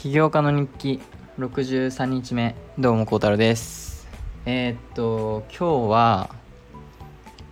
[0.00, 1.00] 起業家の日記
[1.38, 4.08] 63日目どうも孝太郎です。
[4.46, 6.30] えー、っと今日は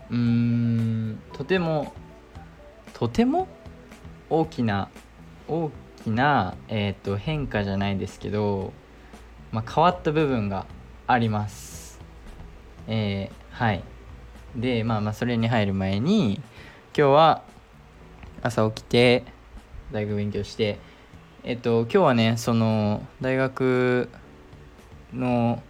[0.08, 1.92] うーんとても
[2.94, 3.48] とても？
[4.30, 4.88] 大きな
[5.46, 5.70] 大
[6.02, 8.72] きな、えー、っと変化じゃないですけど、
[9.52, 10.64] まあ、変わった部分が
[11.06, 12.00] あります。
[12.86, 13.84] えー、はい。
[14.56, 17.42] でまあまあそれに入る前に今日は
[18.40, 19.24] 朝起きて
[19.92, 20.78] 大学勉強して
[21.48, 24.10] えっと今日はねその大学
[25.14, 25.62] の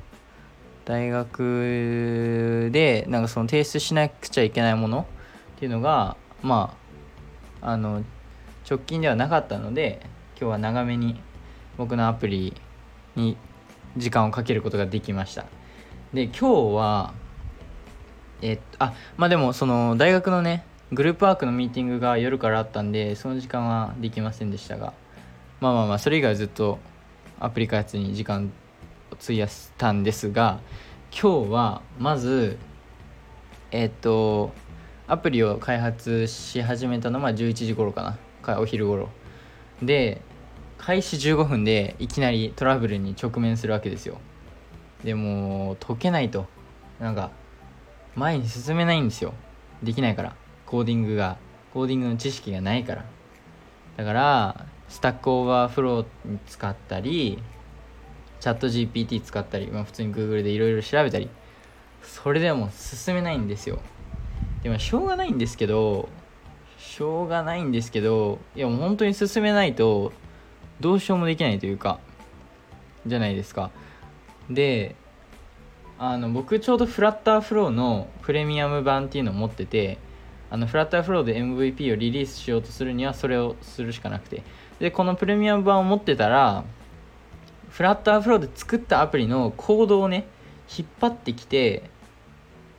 [0.84, 5.06] 大学でなんかその提出しなくちゃいけないもの
[5.54, 6.76] っていうのがま
[7.60, 8.02] ああの
[8.68, 11.20] 直近ではなかったので今日は長めに
[11.76, 12.60] 僕のアプリ
[13.14, 13.36] に
[13.96, 15.44] 時間をかけることができました。
[16.12, 17.14] で今日は
[18.42, 24.92] えっとあまあでもその大学のねグループワークのミーティングが夜からあったんでその時間はできませんでしたが。
[25.60, 26.78] まあまあまあそれ以外はずっと
[27.40, 28.52] アプリ開発に時間
[29.10, 30.60] を費やしたんですが
[31.10, 32.58] 今日はまず
[33.70, 34.52] えっと
[35.06, 38.18] アプリを開発し始めたのは11時頃かな。
[38.42, 39.08] かお昼頃。
[39.82, 40.20] で
[40.76, 44.18] 開始15分でいきなりトラブルに直面するわけですよ。
[45.02, 46.46] でも解けないと。
[47.00, 47.30] なんか
[48.16, 49.32] 前に進めないんですよ。
[49.82, 50.36] できないから。
[50.66, 51.38] コーディングが
[51.72, 53.04] コーディングの知識がないから。
[53.98, 56.06] だからスタックオーバーフロー
[56.46, 57.42] 使ったり
[58.38, 61.28] チャット GPT 使ったり、まあ、普通に Google でいろいろ調べたり
[62.04, 63.80] それでも進めないんですよ。
[64.62, 66.08] でもしょうがないんですけど
[66.78, 70.12] しょうがないんですけどいやもう本当に進めないと
[70.78, 71.98] どうしようもできないというか
[73.04, 73.72] じゃないですか。
[74.48, 74.94] で
[75.98, 79.98] あの僕ちょうどフラッターフローのプレミアム版っていうのを持ってて
[80.50, 84.42] あのフラッターフローで MVP をリリースしようとするにはそれをするしかなくて。
[84.78, 86.64] でこのプレミアム版を持ってたら
[87.70, 90.26] フラッターフローで作ったアプリのコードをね
[90.76, 91.90] 引っ張ってきて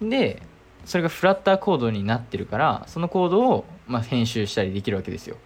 [0.01, 0.41] で
[0.85, 5.37] それがフラッターコードになってるからそのコードを、まあ、編集したりできるわけですよ。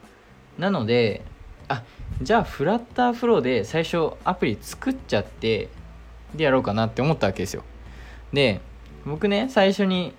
[0.58, 1.24] なので
[1.68, 1.84] あ
[2.22, 5.70] じゃあフラッターフローで最初アプリ作っちゃって
[6.36, 7.64] でやろうかなって思ったわけですよ。
[8.32, 8.62] で
[9.06, 10.14] 僕ね最初に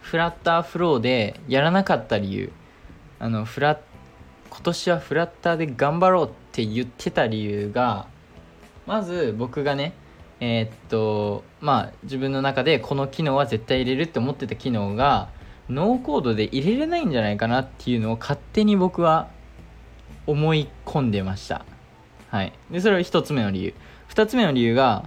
[0.00, 2.52] フラッターフローでやらなかった理由。
[3.18, 3.78] あのフラ
[4.48, 8.06] 今年はフラッターで頑張ろうって言ってた理由が
[8.86, 9.92] まず僕がね
[10.40, 15.28] えー、っとまあ自分の中でこの機能は絶対入れるって思ってた機能が
[15.68, 19.28] ノーコードで入れれないんじゃないかなっていうのを勝手に僕は
[20.26, 21.64] 思い込んでました。
[22.28, 22.52] はい。
[22.70, 23.74] でそれは1つ目の理由。
[24.08, 25.04] 2つ目の理由が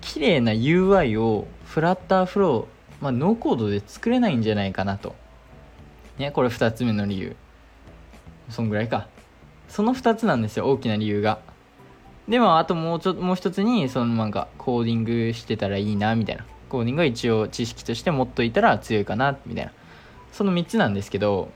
[0.00, 5.14] 綺麗な UI をフラッターフローまあ、ノーコードで作れないんじゃないかなと。
[6.18, 7.36] ね、これ2つ目の理由。
[8.48, 9.08] そんぐらいか。
[9.68, 11.40] その2つなんですよ、大きな理由が。
[12.28, 16.44] でも、あともうちょもう一つに、そのなんか、コーディングしてたらいいな、みたいな。
[16.68, 19.72] コーディングは一応知識として持っといたら強いかな、みたいな。
[20.32, 21.50] その3つなんですけど、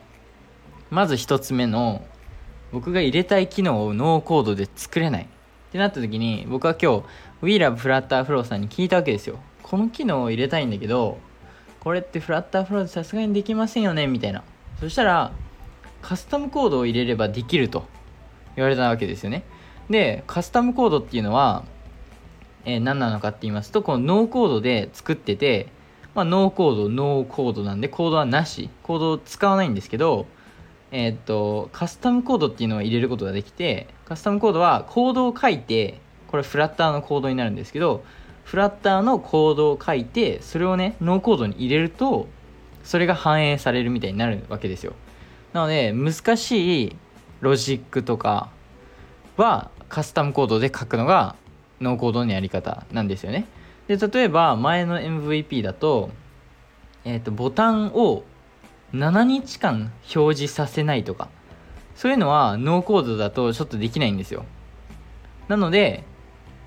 [0.91, 2.03] まず1つ目の、
[2.73, 5.25] 僕が入れたい機能をノーコードで作れない。
[5.25, 7.05] ってなった時に、僕は今日、
[7.43, 9.39] WeLoveFlutterFlow さんに聞いたわけですよ。
[9.63, 11.19] この機能を入れたいんだけど、
[11.81, 14.43] これってフラッターフローでさすがにできませんよねみたいな。
[14.79, 15.33] そしたら
[16.03, 17.85] カスタムコードを入れればできると。
[18.57, 19.45] 言われたわけですよね。
[19.89, 21.65] でカスタムコードっていうのは、
[22.65, 25.69] えー、何なのかって言いますとこのノーコードで作ってて、
[26.15, 28.71] まあ、ノーコードノーコードなんでコードはなし。
[28.83, 30.27] コードを使わないんですけど
[30.93, 38.05] えー、っとカスタムコードっていうのを入れることができてカスタムコードはコードを書いてこれフラッターのコードになるんですけど
[38.51, 42.27] フラッターのコードを書いてそれをねノーコードに入れると
[42.83, 44.95] それが反映されるみたいになるわけですよ。
[45.53, 46.97] なので難しい
[47.43, 48.51] ロジックとか
[49.37, 51.37] はカスタムコードで書くのが
[51.81, 53.47] ノーコードのやり方なんですよね。
[53.87, 56.11] で例えば前の MVP だと,、
[57.05, 58.25] えーとボタンを
[58.93, 61.29] 7日間表示させないとか
[61.95, 64.45] そういうのはノーコードだとちょっとできないんですよ。
[65.47, 66.03] なので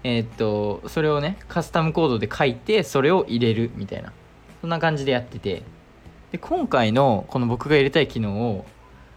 [0.03, 4.11] えー、っとそれをねカスタムコードで書いてそれを入れるみたいな。
[4.61, 5.63] そんな感じでやってて。
[6.31, 8.65] で今回のこの僕が入れたい機能を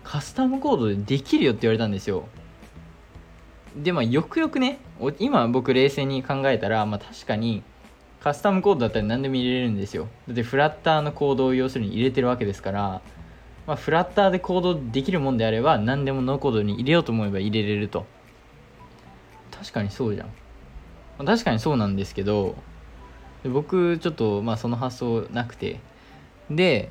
[0.04, 2.28] カスタムコードでできるよって言われたんですよ。
[3.74, 4.78] でまあよくよくね
[5.18, 7.62] 今僕冷静に考えたらまあ確かに
[8.20, 10.08] カスタムコードだったら何でも入れれるんですよ。
[10.26, 13.00] だってフラッターのコードを要するに入れてるわけですから
[13.66, 18.06] まあ、フラッターでコードできるもんであれば何でもノーコードに入れようと思えば入れれると。
[19.50, 20.28] 確かにそうじゃん。
[21.18, 22.56] まあ確かにそうなんですけど
[23.44, 25.80] 僕ちょっとまあその発想なくて。
[26.50, 26.90] で、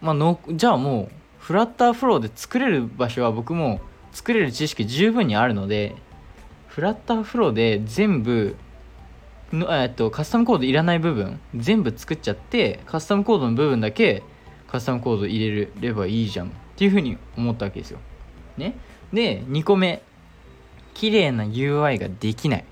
[0.00, 3.80] まあの、じゃあもうフラッターフローで作れる場所は僕も
[4.12, 5.94] 作れる知識十分にあるので
[6.68, 8.56] フラッターフローで全部
[9.52, 14.22] の、えっと、カスタムコードいらない部分全部作っちゃってカスタムコードの部分だけ
[14.68, 17.98] カスタムコード入れればいいじゃんっていうふうに思ったわけですよ。
[18.56, 18.76] ね、
[19.12, 20.02] で2個目
[20.94, 22.64] 綺麗な UI ができない。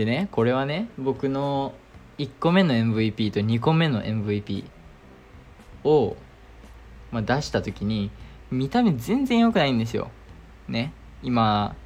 [0.00, 1.74] でねこれはね僕の
[2.16, 4.64] 1個目の MVP と2個目の MVP
[5.84, 6.16] を、
[7.12, 8.10] まあ、出した時に
[8.50, 10.10] 見た目全然良くないんですよ。
[10.68, 11.76] ね今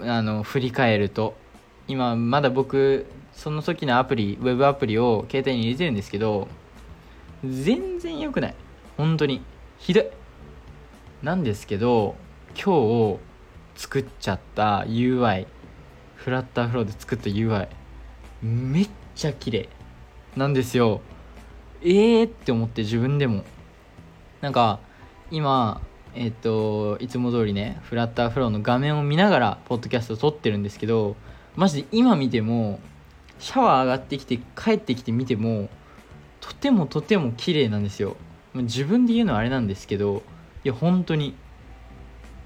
[0.00, 1.34] あの振り返ると。
[1.88, 3.04] 今まだ僕
[3.34, 6.48] その時のアプリウェブアプリを携帯に入れてるんですけど
[7.44, 8.54] 全然良くない。
[8.96, 9.42] 本当に。
[9.78, 10.06] ひどい。
[11.22, 12.16] なんですけど
[12.54, 13.18] 今日
[13.74, 15.46] 作っちゃった UI
[16.16, 17.68] フラッターフローで作った UI
[18.42, 19.68] めっちゃ綺麗
[20.36, 21.00] なんですよ。
[21.82, 23.44] えーって思って自分でも。
[24.40, 24.80] なんか
[25.30, 25.80] 今
[26.14, 31.16] えっ、といつも通りねフラッターフローの画面を見ながらポッドキャスト撮ってるんですけど
[31.56, 32.80] マジで今見ても
[33.38, 35.68] シャワー上がってきて帰ってきて見ても
[36.40, 38.16] とてもとても綺麗なんですよ。
[38.54, 40.22] 自分で言うのはあれなんですけど
[40.64, 41.34] いや本当に。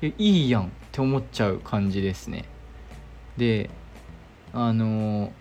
[0.02, 2.46] いいやんって思っちゃう感じですね。
[3.40, 3.70] で
[4.52, 5.32] あの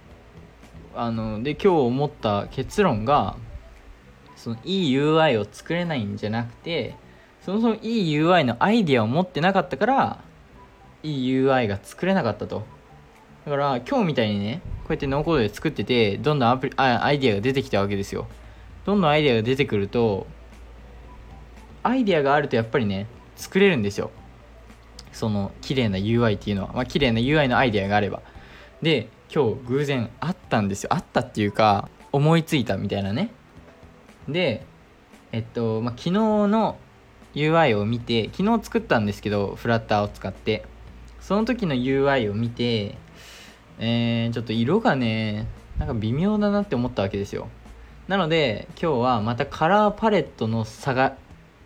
[0.95, 3.35] あので今日思った結論が
[4.37, 6.95] そのいい UI を作れないんじゃなくて
[7.41, 10.23] そもそもいい UI のアイディアを持ってなかったから
[11.03, 12.63] いい UI が作れなかったと。
[13.45, 18.27] だから今日みたいにねこうやってノーコードで作っててどんどんアプリあアイディアが出てきたわけですよ。
[18.85, 20.25] どんどんアイデアが出てくると
[21.83, 24.11] アイデアがあるとやっぱりね作れるんですよ。
[25.11, 28.21] その綺麗な UI っていうのは、まあ、綺麗な UI のアイデアがあれば。
[28.81, 30.89] で今日偶然あったんですよ。
[30.93, 33.31] あったっていうか思いついたみたいなね。
[34.27, 34.65] で
[35.31, 36.77] えっと、まあ、昨日の
[37.35, 40.65] UI を見て昨日作ったんですけどフラッターを使って。
[41.19, 42.97] その時の UI を見て
[43.79, 45.47] えー、ちょっと色がね
[45.77, 47.47] なんか微妙だなって思ったわけですよ。
[48.09, 51.15] なので今日はまたカラーパレットの差が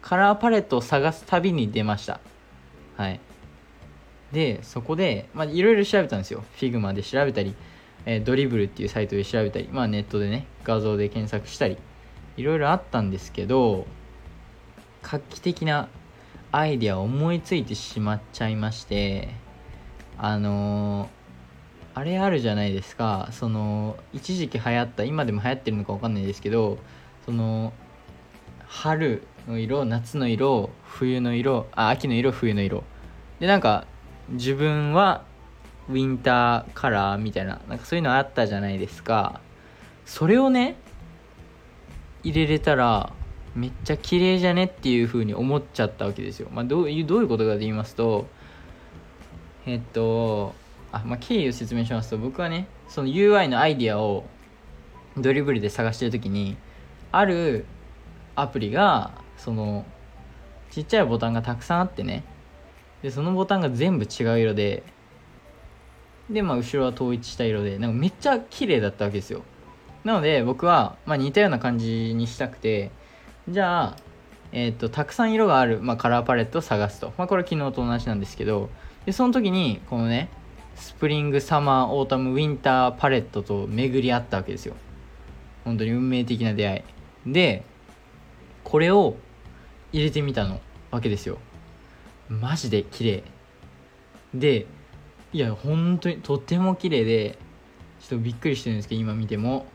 [0.02, 2.20] カラーパレットを探す旅に出ました。
[2.96, 3.20] はい。
[4.34, 6.44] でそこでいろいろ調べたんですよ。
[6.58, 7.56] Figma で調べたり、
[8.06, 11.78] えー、ドリブルっていうサイトで調べたり、まあ、ネットでね画像で検索したり
[12.36, 13.86] いろいろあったんですけど
[15.04, 15.88] 画期的な
[16.52, 19.30] アイデアを思いついてしまっちゃいまして
[20.18, 23.30] あのー、あれあるじゃないですか。
[23.32, 26.80] その一時期流行った今でも流行ってるのか分かんないですけど
[27.26, 27.72] その
[28.66, 32.84] 春の色夏の色冬の色あ秋の色冬の色。
[33.40, 33.86] でなんか
[34.34, 35.24] 自分は
[35.90, 39.42] ウィンターカラーみたいななんかそういうのあったじゃないですか。
[40.06, 40.76] それをね
[42.24, 43.12] 入れれたら
[43.56, 48.28] めっちゃ綺麗じゃねっていう風に思っちゃったわけですよ、まあ、どういうどういうことかと言いますと
[49.66, 50.54] えっと
[50.92, 54.26] あまあ経緯を説明しますと僕はねその UI のアイディアを
[55.18, 56.58] ドリブルで探してる時に
[57.12, 57.66] ある
[58.36, 59.86] アプリがその
[60.72, 62.24] ちっちゃいボタンがたくさんあってね
[63.04, 64.84] でそのボタンが全部違う色で
[66.30, 69.44] でまあ後ろは統一した色でなんかめっちゃ綺麗だったわけですよ。
[70.06, 72.92] なので僕は、まあ、似たような感じにしたくて
[73.48, 73.96] じゃあ
[74.52, 78.70] えっ、とたくさん色がある、まあ、カラーパレットを探すと、まあ、これ昨日と同じなんですけど
[79.06, 80.30] でその時にこのね
[80.76, 84.76] スプリングサマーオータムウィンターパレットと巡り合ったわけですよ。
[85.66, 86.84] 本当に運命的な出会
[87.26, 87.34] い。
[87.34, 87.64] で
[88.64, 89.16] これを
[89.92, 90.60] 入れてみたの
[90.92, 91.38] わけですよ。
[92.30, 93.24] マジで綺麗。
[94.34, 94.66] で
[95.32, 97.38] いや本当にとても綺麗で
[98.00, 99.66] ちょっとびっくりしてるんですけど今見ても。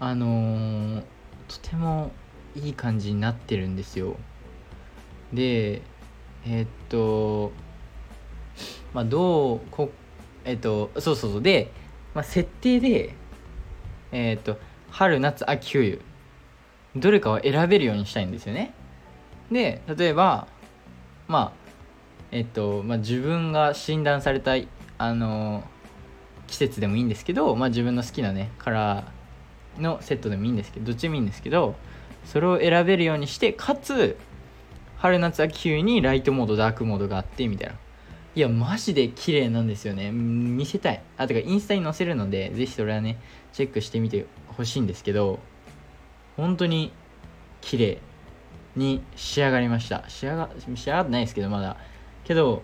[0.00, 1.02] あのー、
[1.48, 2.12] とても
[2.54, 4.16] いい感じになってるんですよ。
[5.32, 5.82] で
[6.46, 7.52] えー、っと
[8.94, 9.90] まあどうこ
[10.44, 11.42] えー、っとそうそうそう。
[11.42, 11.72] で、
[12.14, 13.14] まあ、設定で
[14.12, 14.58] えっと
[14.90, 16.00] 春夏秋冬。
[16.96, 18.72] どれかを選べるようにしたいんですよね。
[19.50, 20.46] で例えば
[21.28, 21.68] まあ
[22.32, 24.56] えっと、まあ、自分が診断された
[24.98, 25.62] あの
[26.46, 31.76] 季節でもいいんですけど、まあ、自分の好きなねカラーのセットでもいいんですけどどっちでもいいんですけど
[32.24, 34.16] それを選べるようにしてかつ
[34.96, 37.74] 春夏秋冬にライトモードダークモードがあってみたいな。
[38.34, 40.10] いやマジで綺麗なんですよね。
[40.10, 41.02] 見せたい。
[41.16, 43.18] あてかインスタに載せるのでぜひそれはね
[43.52, 45.38] チェックしてみてほしいんですけど
[46.36, 46.92] 本当に
[47.60, 47.98] 綺麗。
[48.78, 50.04] に仕上がりました。
[50.08, 51.76] 仕上が仕上がってないですけどまだ。
[52.24, 52.62] けど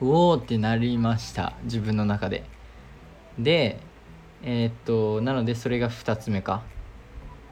[0.00, 1.54] うおーってなりました。
[1.64, 2.44] 自分の中で。
[3.38, 3.78] で
[4.42, 6.62] えー、っとなのでそれが2つ目か。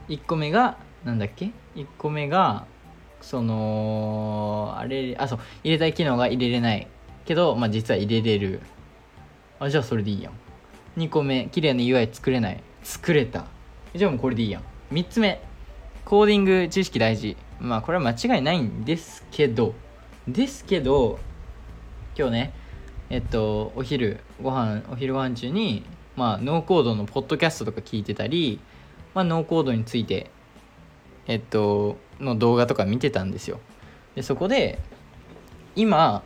[0.09, 2.65] 1個目がなんだっけ？1個目が
[3.21, 6.87] そのあれあそう入れたい機能が入れれない。
[7.25, 8.61] けど、まあ、実は入れれる。
[9.59, 10.33] あじゃあそれでいいやん。
[10.99, 12.63] 2個目綺麗な UI 作れない。
[12.81, 13.45] 作れた。
[13.93, 14.63] じゃあもうこれでいいやん。
[14.91, 15.39] 3つ目
[16.05, 17.37] コーディング知識大事。
[17.59, 19.73] まあこれは間違いないんですけど
[20.27, 21.19] ですけど
[22.17, 22.53] 今日ね
[23.09, 25.83] えっとお昼ご飯お昼ご飯中に
[26.15, 28.59] まあノーコードのポッドキャストとか聞いてたり
[29.13, 30.31] まあノーコードについて
[31.27, 33.59] えっとの動画とか見てたんですよ。
[34.15, 34.79] でそこで
[35.75, 36.23] 今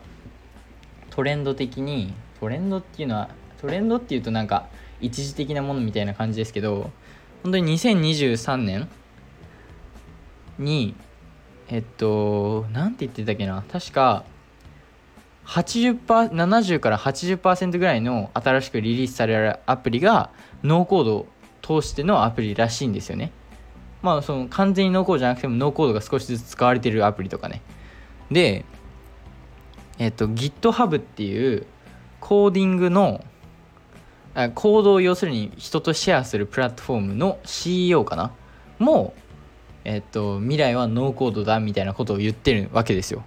[1.10, 3.30] トレンド的にトレンドっていうのは
[3.62, 4.68] トレンドっていうとなんか
[5.00, 6.92] 一時的なものみたいな感じですけど
[7.44, 8.90] 本当に2023年
[10.58, 10.96] に
[11.70, 13.64] えっと何て言ってたっけな。
[13.72, 14.24] 確か
[15.46, 20.30] 80% 70から80%ぐらいの新しくリリースされるアプリが
[20.64, 21.28] ノーコードを
[21.62, 23.32] 通してのアプリらしいんですよね。
[24.02, 27.62] まあその完全にノーコードじゃなくてもノーコードが少しずつ使われてるアプリとかね。
[28.32, 28.66] で
[30.00, 31.66] えっと GitHub っていう
[32.20, 33.24] コーディングの
[34.56, 38.32] コードを要するに人とシェアするプラットフォームの CEO かな？
[38.80, 39.14] も
[39.86, 43.24] えっと未来はノーコードだみたいなことを言ってるわけですよ。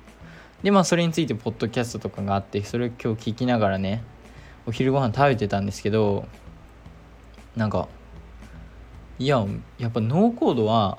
[0.63, 4.03] でまあそれについてポッドキャストとかがあってそれを今日聞きながらね
[4.67, 6.27] お昼ご飯食べてたんですけど
[7.55, 7.89] なんか
[9.19, 9.45] いや
[9.79, 10.99] やっぱノーコードは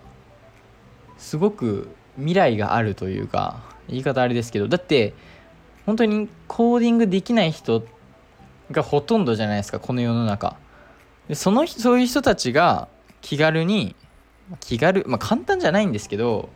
[1.17, 5.13] すごく未来があるというか言い方あれですけどだって
[5.85, 7.85] 本当にコーディングできない人
[8.71, 10.57] がほとんどじゃないですかこの世の中。
[11.27, 12.87] でそのそういう人たちが
[13.21, 13.95] 気軽に
[14.59, 16.49] 気軽まあ簡単じゃないんですけど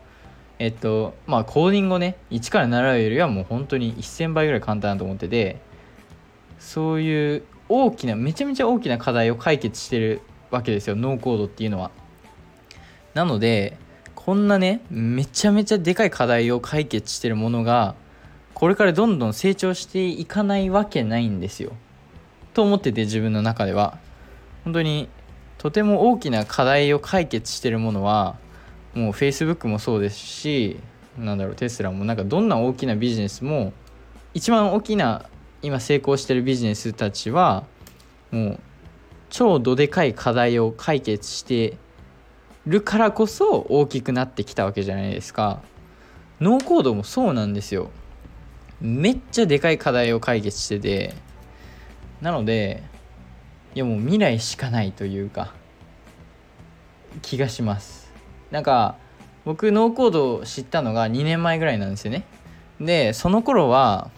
[0.60, 5.60] えっとまあコーディングをね一から習うよりはもう本当に1000倍ぐらい簡単だと思ってて
[6.60, 10.22] そういう大きなめちゃめちゃ大きな課題を解決してる
[10.52, 11.92] わけですよノーコードっていうのは。
[13.14, 13.78] なので
[14.16, 17.96] こんなねめちゃめちゃでかい課題を解決してるものが
[18.54, 21.72] これからどんどん成長していかないわけないんですよ。
[22.54, 23.98] と思ってて自分の中では。
[24.64, 25.10] 本当に
[25.62, 28.36] とても大きな課題を解決してるものは
[28.96, 30.80] もう Facebook もそうですし
[31.20, 33.72] なんだろうテスラもなんかどんな大きなビジネスも
[34.34, 35.30] 一番大きな
[35.62, 37.66] 今成功してるビジネスたちは
[38.32, 38.60] もう
[39.30, 41.78] 超どでかい課題を解決して
[42.66, 45.62] るからこそ大きくなってきたわけじゃないですか。
[46.40, 47.92] ノーコードもそうなんですよ。
[48.82, 51.14] めっちゃでかい課題を解決してて
[52.20, 52.82] なので
[53.74, 55.54] いやもう未来しかないというか
[57.22, 58.12] 気がします。
[58.52, 58.98] なんか
[59.46, 62.26] 僕ノーコードを知ったのが2年前ぐらいなんですよね。
[62.80, 64.12] でその頃は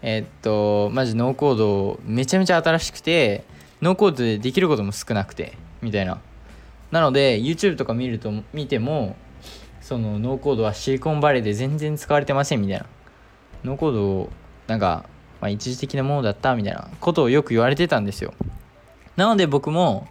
[0.00, 3.44] え、っとマジノーコードめちゃめちゃ新しくて
[3.82, 6.20] ノーコードでできることも少なくてみたいな。
[6.90, 9.16] なので YouTube とか見ると見ても
[9.80, 12.86] そのノーコードはシリコンバレーで全然使われてませんみたいな。
[13.64, 14.30] ノーコードを
[14.68, 15.06] なんか、
[15.40, 18.34] まあ、一時的なものだったみたいなことをよく言われてたんですよ。
[19.16, 20.08] なので僕も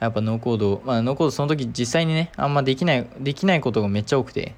[0.00, 4.54] やっぱノーコードまあノーコードその時実際にねあんまできないできないことがめっちゃ多くて。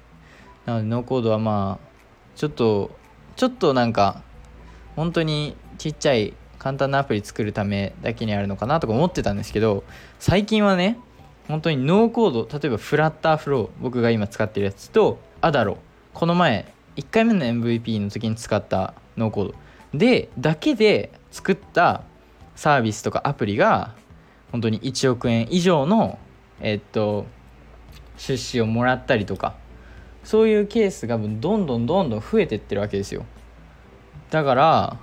[0.65, 1.87] なのでノーコードはまあ
[2.35, 2.91] ちょっと
[3.35, 4.21] ちょっとなんか
[4.95, 9.83] 本当にちっちゃい簡単なアプリ作るためだけにあるのかなとか思ってたんですけど
[10.19, 10.99] 最近はね
[11.47, 15.79] 本当にノーコード例えばフラッターフロー僕が今使ってるやつとアダロ
[16.13, 19.55] この前1回目の MVP の時に使ったノーコード。
[19.93, 22.03] でだけで作った
[22.55, 23.93] サービスとかアプリが
[24.51, 26.19] 本当に1億円以上の
[26.59, 27.25] えっと
[28.17, 29.55] 出資をもらったりとか
[30.23, 33.25] そういうケースがどんどんどんどん増えてってるわけですよ。
[34.29, 34.97] だから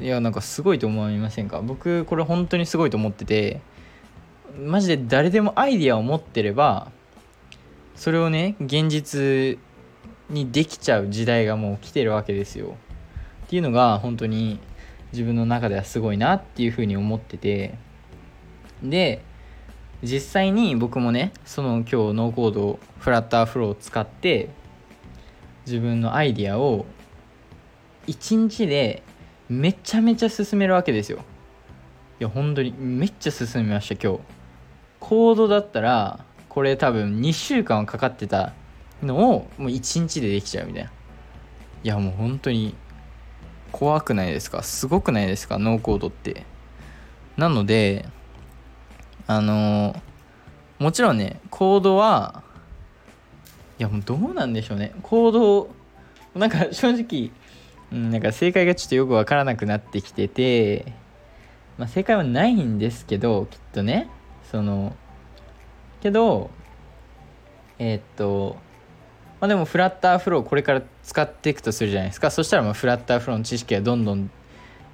[0.00, 1.60] いやなんかすごいと思いませんか？
[1.60, 3.60] 僕これ本当にすごいと思ってて
[4.64, 6.90] マジで誰でもアイディアを持ってれば
[7.96, 9.58] それをね現実
[10.30, 12.76] にできちゃう時代がもう来てるわけですよ。
[13.48, 14.60] っていうのが本当に
[15.12, 17.74] 自分の中ではすごいなっていうふうに思ってて。
[18.82, 19.24] で
[20.04, 24.50] 実際に僕もねその今日ノーコード FlutterFlow を使って
[25.66, 26.86] 自分のアイディアを
[28.06, 29.02] 1日で
[29.48, 31.24] めちゃめちゃ進めるわけですよ。
[32.20, 34.22] いや本当にめっちゃ進みました今日。
[35.00, 38.52] コードだったらこれ多分2週間はかかってた
[39.02, 40.92] のをもう1日でできちゃうみたいな。
[41.82, 42.76] いやもう本当に
[43.72, 44.62] 怖くないですか？
[44.62, 45.58] すごくないですか？
[45.58, 46.44] ノーコードって。
[47.36, 48.08] なので
[49.26, 49.94] あの
[50.78, 52.42] もちろんねコードは
[53.78, 54.92] いやもうどうなんでしょうね。
[55.02, 55.70] コード
[56.34, 57.30] なんか正直、
[57.92, 60.92] うん、なんか正解がちょっとよくわからなくなってきてて
[61.78, 64.08] まあ正解はないんですけどきっとね。
[64.50, 64.96] その
[66.00, 66.50] けど
[67.78, 68.56] えー、っと
[69.40, 72.30] まあ、でもフラッターフローこれから使っていくとするじゃないですか。
[72.30, 74.30] そしたらまあフラッターフローの知識はどんどん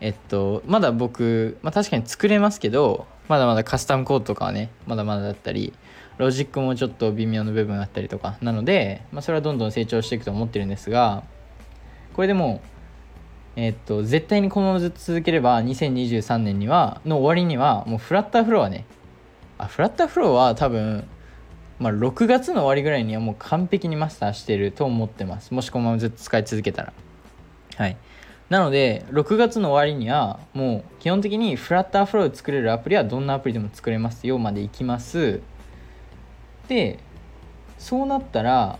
[0.00, 5.72] えっとまだ僕、まあ、確かに作れますけどまだまだカスタムコードとかはねまだまだだったり
[6.18, 11.24] ロジックもちょっと微妙な部分があったりとかなので、まあ、それはどんどん成長していくと思ってるんですが
[12.12, 12.60] これでも
[13.56, 18.84] えっと絶対にこのままずっと続ければ2023年にはの終わりにはもうフラッターフローはね
[19.58, 21.08] あフラッターフローは多分
[21.78, 25.52] まあ、6月の終わりぐらいにはもう完璧にマスターしてると思ってます。
[25.52, 26.92] もしこのままずっと使い続けたら。
[27.76, 27.96] はい。
[28.48, 35.40] なので6月の終わりにはもう基本的にフラッターフローで作れるアプリはどんなアプリでも作れますよまでいきます。
[36.68, 36.98] で
[37.78, 38.78] そうなったら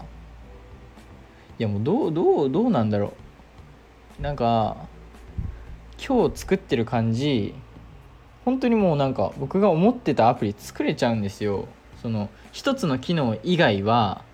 [1.58, 3.14] いやもうどうどうどうなんだろ
[4.18, 4.22] う。
[4.22, 4.76] なんか
[6.06, 7.54] 今日作ってる感じ
[8.44, 11.66] 本当にもうなんか僕が思ってたアプリ作れちゃうんですよ。
[12.04, 14.26] その一つの機能以外は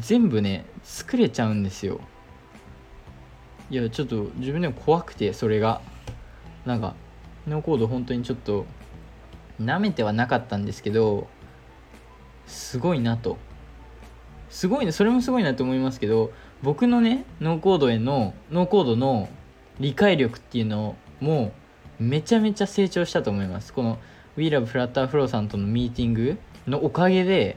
[0.00, 2.02] 全部ね作れちゃうんですよ。
[3.70, 5.80] いやちょっと自分でも怖くてそれが。
[6.66, 6.94] なんか
[7.48, 8.66] ノーコード本当にちょっと
[9.58, 11.28] なめてはなかったんですけど
[12.46, 13.38] すごいなと。
[14.50, 16.30] すごいねそれもすごいなと思いますけど
[16.62, 19.30] 僕のねノーコードへのノーコードの
[19.80, 21.52] 理解力っていうのも
[21.98, 23.72] めちゃめちゃ成長したと思います。
[23.72, 23.98] この
[24.36, 27.56] WeLoveFlutterFlow さんとのミーティングのおかげで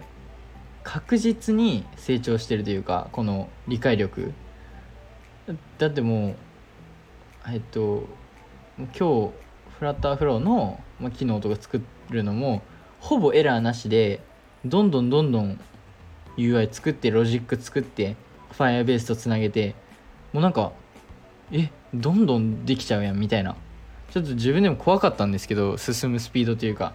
[0.84, 4.34] 確実に成長してるというかこの理解力。
[5.78, 6.36] だってもう
[7.48, 8.08] えっと
[8.78, 9.32] 今日
[9.78, 10.80] フラッターフローの
[11.14, 12.62] 機能とか作るのも
[13.00, 14.22] ほぼエラーなしで
[14.66, 15.60] どんどんどんどん
[16.38, 18.16] UI 作ってロジック作って
[18.54, 19.76] Firebase とつなげて
[20.34, 20.72] もうなんか
[21.52, 23.56] えどんどんできちゃうやんみたいな。
[24.12, 26.94] ちょっと自分でも怖かったんですけど進むスピードというか。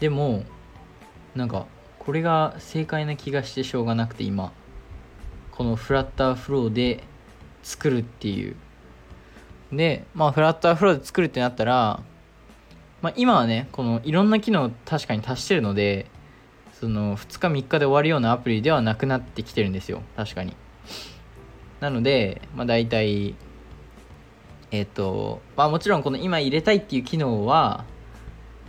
[0.00, 0.44] でも
[1.36, 1.66] なんか
[1.98, 4.52] これが正解な気がしてしょうがなくて今
[5.52, 7.04] このフラッターフローで
[7.62, 8.56] 作るっていう。
[9.72, 12.00] でまあフラッターフローで作るってなったら、
[13.02, 16.06] まあ、今はねこのいろんな機能確かに足してるので
[16.72, 20.02] その2日3日で終わるようなアプリではなくなってきてるんですよ。
[20.16, 20.54] 確かに。
[21.80, 23.34] なのでまあ大体
[24.70, 27.84] えっ、とまあもちろんこの今入れたいっていう機能は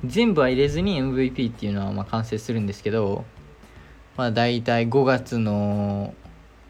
[0.05, 3.25] 全部は入れずに MVP っていうのはまあ完成するんですけど
[4.15, 6.13] まあ大体5月の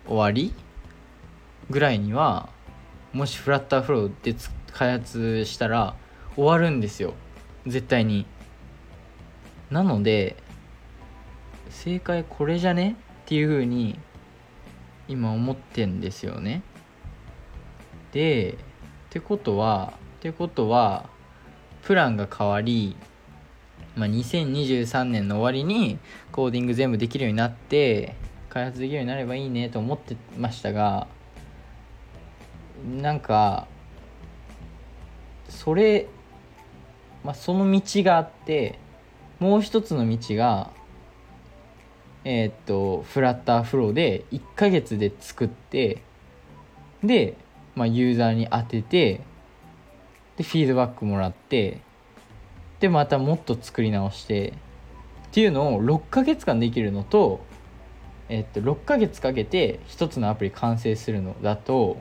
[0.07, 0.53] 終わり
[1.69, 2.49] ぐらいには
[3.13, 4.35] もしフラッターフローで
[4.71, 5.95] 開発したら
[6.35, 7.13] 終わるんですよ。
[7.65, 8.25] 絶対に。
[9.69, 10.37] なので
[11.69, 12.95] 正解これじゃね？
[13.23, 13.99] っていう風に
[15.07, 16.61] 今思ってんですよね。
[18.13, 18.55] でっ
[19.09, 21.09] てことはってことは
[21.83, 22.95] プランが変わり
[23.97, 25.97] まあ、2023年の終わりに
[26.31, 28.15] コーディング全部できるようになって
[28.49, 31.07] 開発できるようになればいいねと思ってましたが
[33.01, 33.67] なんか
[35.49, 36.07] それ、
[37.23, 38.77] まあ、その道があって
[39.39, 40.69] もう一つの道が
[42.23, 46.03] えー、っとフラッターフローで1ヶ月で作って
[47.03, 47.35] で、
[47.73, 49.21] まあ、ユーザーに当てて
[50.35, 51.81] でフィードバックもらって
[52.79, 54.53] でまたもっと作り直して
[55.27, 57.41] っていうのを6ヶ月間できるのと
[58.29, 61.97] えっと6ヶ月かけて1つのアプリ完成するのだと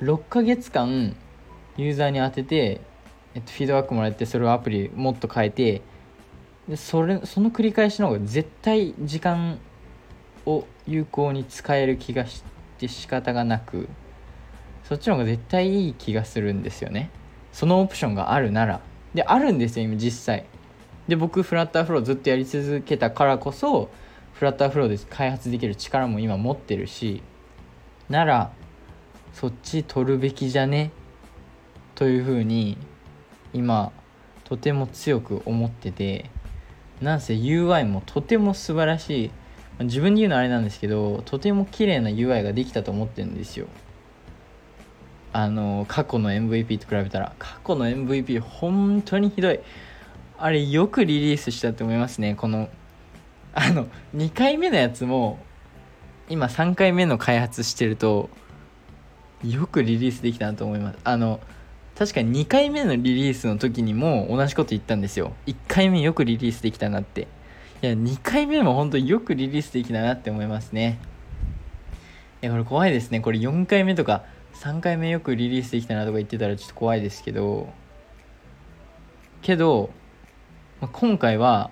[0.00, 1.16] 6ヶ月間
[1.76, 2.80] ユーザーに当てて、
[3.34, 5.82] えっと、フィードバックもらってそれをアプリもっと変えて
[6.68, 9.58] でそれその繰り返しの方が絶対時間
[10.44, 12.44] を有効に使える気がし
[12.78, 13.88] て仕方がなく
[14.84, 17.10] そっちの方が絶対いい気がするんですよね。
[17.52, 18.80] そのオプションがあるなら。
[19.14, 20.46] であるんですよ今実際。
[21.06, 23.90] で僕フラッターフローずっとやり続けたからこそ
[24.32, 27.22] フラッターフローで開発できる力も今持ってるし
[28.08, 28.52] なら
[29.34, 30.92] そっち取るべきじゃね？
[31.94, 32.78] というふうに
[33.52, 33.92] 今
[34.44, 36.30] とても強く思ってて
[37.00, 39.30] なんせ UI もとても素晴らしい。
[39.80, 43.66] 自分で言うのはあれなんですけどとても綺麗な UI ができたと思ってるんですよ。
[45.32, 47.32] あの過去の MVP と比べたら。
[47.38, 49.60] 過去の MVP 本当にひどい。
[50.38, 52.34] あれよくリリースしたと思いますね。
[52.34, 52.68] この
[53.54, 55.38] あの2回目のやつも
[56.28, 58.30] 今3回目の開発してると
[59.44, 60.98] よくリリースできたなと思います。
[61.04, 61.40] あの
[61.96, 65.32] 確かに2回目のリリースの時にも同じこと言ったんですよ。
[65.46, 67.28] 1回目よくリリースできたなって。
[67.82, 70.98] いや2回目も本当によくリリースできたなって思いますね。
[72.42, 73.20] いやこれ怖いですね。
[73.20, 77.72] これ4回目とか3回目よくリリースできたなとか言ってたらちょっと怖いですけど
[79.42, 79.90] けど、
[80.80, 81.70] まあ、今回は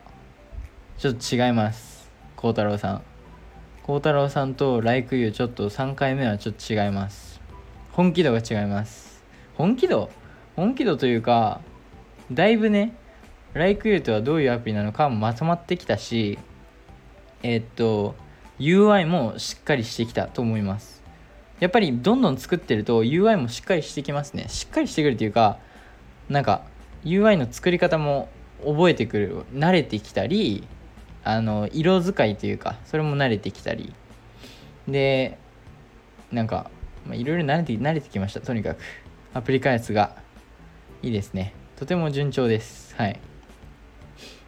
[0.98, 2.10] ちょっと違います。
[2.36, 3.02] 孝太郎さん。
[3.84, 7.40] 孝太郎さんと Like You ちょっと3回目はちょっと違います。
[7.92, 9.24] 本気度が違います。
[9.54, 10.10] 本気度？
[10.56, 11.60] 本気度というか
[12.30, 12.94] だいぶね
[13.54, 16.38] Like You とはどういうアプリなのかもまとまってきたし
[17.42, 18.14] えー、っと
[18.58, 20.99] UI もしっかりしてきたと思います。
[21.60, 24.48] やっぱりどんどん作ってると UI もしっかりしてきますね。
[24.48, 25.58] しっかりしてくるというか
[26.28, 26.62] なんか
[27.04, 28.28] UI の作り方も
[28.64, 30.66] 覚えてくる慣れてきたり
[31.24, 33.94] あの色使いというかそれも慣れてきたり。
[34.88, 35.38] で
[36.32, 36.70] なんか
[37.12, 38.80] いろいろ慣れて慣れてきましたとにかく。
[39.32, 40.16] アプリ開発が。
[41.02, 41.54] いいですね。
[41.76, 42.94] とても順調です。
[42.96, 43.18] はい。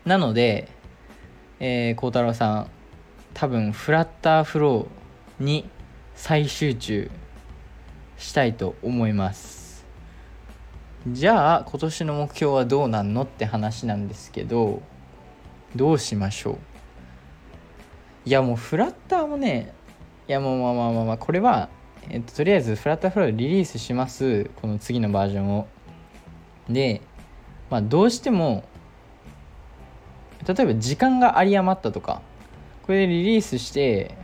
[0.05, 0.69] なので
[1.65, 2.71] えー、太郎さん
[3.35, 5.71] 多分フラッターフローに
[6.15, 7.11] 再集中
[8.17, 9.85] したいと思います。
[11.09, 14.83] じゃあ今年の目標はどうなんのって話なんですけど
[15.75, 16.59] どうしましょう？
[18.25, 19.75] いやもうフラッターもね
[20.29, 21.71] いやもうまあまあまあまあこれは、
[22.09, 24.49] えっと、とりあえずフラッターフローリリースします。
[24.61, 25.67] この次のバージョンを。
[26.69, 27.01] で
[27.69, 28.63] まあどうしても
[30.47, 32.23] 例えば時間が有り余ったとか
[32.85, 34.17] これでリリースして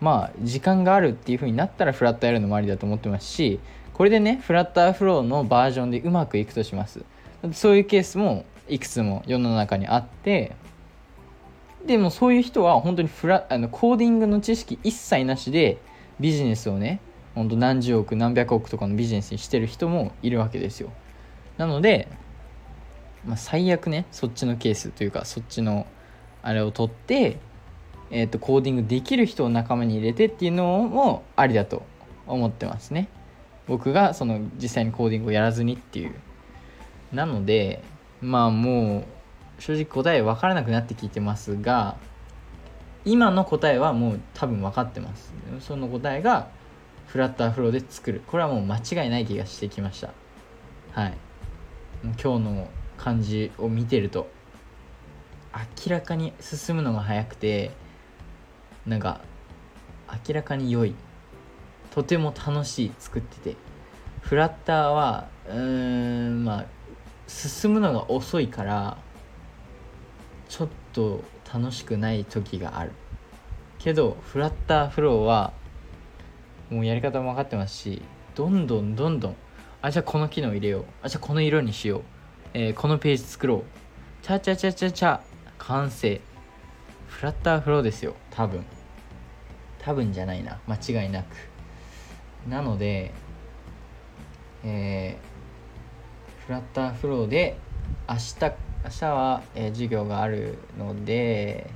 [0.00, 3.60] まあ時間があるっていう風になったらフラッターやるのもありだと思ってますし
[3.92, 7.04] これでねフラッターフローのバージョンでうまくいくとします。
[7.52, 10.54] そういうケースもいくつも世の中にあって
[11.86, 15.78] でもそういう人は本当にフラあのコーディングの知識一切なしで
[16.20, 17.00] ビジネスをね
[17.34, 20.92] ほんと何十億何百億とかのビジネスにしてる人もいるわけですよ。
[21.56, 22.08] なので、
[23.24, 25.86] まあ、最悪ねそっちのケースというかそっちの
[26.42, 27.38] あれを取って、
[28.10, 31.82] えー、とコーディングできる人を仲間に入れてっていうのもありだと
[32.26, 33.08] 思ってますね。
[33.66, 36.14] 僕がその実際にコーディングをやらずにっていう。
[37.12, 37.82] なので
[38.20, 39.04] まあも
[39.58, 41.96] う正直答え分からなくなってきてますが
[43.04, 45.32] 今の答えはもう多分分かってます。
[45.60, 46.48] その答えが
[47.06, 48.22] フラッターフローで作る。
[48.26, 50.10] これはもう間違いない気がしてきました。
[50.92, 51.14] はい。
[52.02, 54.28] 今日の感じを見てると
[55.86, 57.70] 明らかに進むのが早くて
[58.86, 59.20] なんか
[60.26, 60.94] 明らかに良い。
[61.90, 63.56] とても楽しい作ってて。
[64.20, 66.66] フラッターはうーんまあ
[67.26, 68.98] 進むのが遅いから
[70.48, 72.92] ちょっと楽しくない時がある。
[73.78, 75.52] けどフラッターフローは
[76.68, 78.02] もうやり方も分かってますし
[78.34, 79.36] どんどんどんどん
[79.82, 80.84] あじゃあこの機能入れよう。
[81.02, 82.02] あじゃあこの色にしよう、
[82.52, 83.62] えー、このページ作ろう。
[84.22, 85.20] チャチャチャチャチャ
[85.58, 86.20] 完成。
[87.10, 88.14] フラッターフローですよ。
[88.30, 88.64] 多分。
[89.78, 90.58] 多分じゃないな。
[90.66, 91.26] 間違いなく。
[92.48, 93.12] なので
[94.62, 97.56] えー、フラッターフローで
[98.08, 98.36] 明日
[98.84, 101.70] 明日は、えー、授業があるので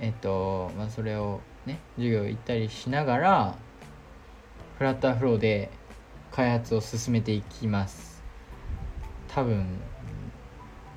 [0.00, 3.54] えっ、とまあそれをね授業行ったりしながら
[4.78, 5.70] フラッターフローで
[6.32, 8.22] 開発を進めていきます。
[9.28, 9.66] 多分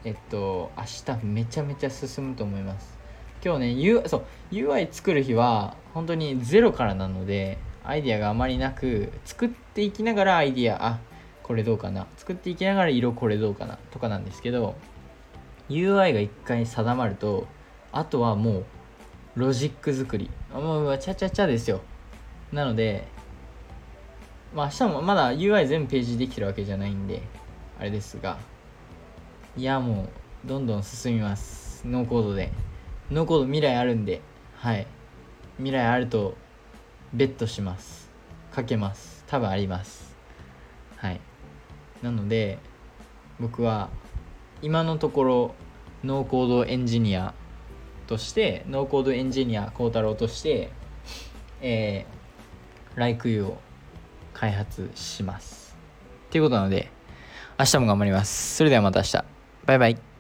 [0.06, 0.84] えっと明
[1.18, 2.93] 日めちゃめちゃ進むと思います。
[3.44, 11.00] 今日ね、U、そう UI 作る日は本当にゼロからなのでアイディアがあまりなく作っていきながらアイディアあ
[11.44, 14.76] これどうかな作っていきながら色これどうかなとかなんですけど
[15.70, 17.46] UI が一回定まると
[17.92, 18.66] あとはもう
[19.36, 20.30] ロジック作り。
[20.54, 21.82] もうチャチャチャですよ。
[22.52, 23.08] なので
[24.56, 27.22] まあ明日もまだ UI 全ページできてるわけじゃないんで
[27.78, 28.38] あれですが。
[29.58, 30.04] いやも
[30.46, 31.86] うどんどん進みます。
[31.86, 32.52] ノーコードで。
[33.14, 34.22] ノーコード未来あるんで
[34.58, 34.88] はい。
[35.58, 36.36] 未来あると
[37.14, 38.10] ベットします。
[38.52, 39.24] かけます。
[39.28, 40.16] 多分あります。
[40.96, 41.22] はい。
[42.02, 42.58] なので
[43.40, 43.92] 僕は
[44.64, 45.56] 今のところ
[46.04, 47.36] ノーコードエンジニア
[48.08, 50.72] としてノーコードエンジニアこーたろーとして
[51.62, 53.58] えー、Like You を
[54.34, 55.78] 開発します。
[56.30, 56.90] っていうことなので
[57.60, 58.56] 明日も頑張ります。
[58.56, 59.26] それではまた明日。
[59.68, 60.13] バイバイ。